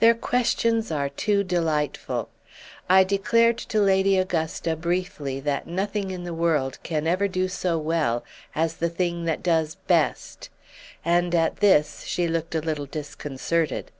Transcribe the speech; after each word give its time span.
Their 0.00 0.16
questions 0.16 0.90
are 0.90 1.08
too 1.08 1.44
delightful! 1.44 2.28
I 2.90 3.04
declared 3.04 3.58
to 3.58 3.78
Lady 3.80 4.16
Augusta 4.18 4.74
briefly 4.74 5.38
that 5.38 5.68
nothing 5.68 6.10
in 6.10 6.24
the 6.24 6.34
world 6.34 6.80
can 6.82 7.06
ever 7.06 7.28
do 7.28 7.46
so 7.46 7.78
well 7.78 8.24
as 8.56 8.78
the 8.78 8.90
thing 8.90 9.24
that 9.26 9.40
does 9.40 9.76
best; 9.86 10.50
and 11.04 11.32
at 11.32 11.58
this 11.58 12.02
she 12.02 12.26
looked 12.26 12.56
a 12.56 12.60
little 12.60 12.86
disconcerted. 12.86 13.92